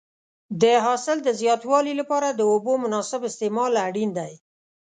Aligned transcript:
د 0.61 0.63
حاصل 0.85 1.17
د 1.23 1.29
زیاتوالي 1.41 1.93
لپاره 2.01 2.27
د 2.31 2.41
اوبو 2.51 2.73
مناسب 2.83 3.21
استعمال 3.29 3.71
اړین 3.87 4.09
دی. 4.19 4.33